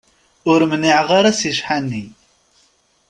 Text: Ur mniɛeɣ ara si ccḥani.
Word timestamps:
Ur 0.51 0.59
mniɛeɣ 0.71 1.07
ara 1.17 1.31
si 1.39 1.51
ccḥani. 1.55 2.05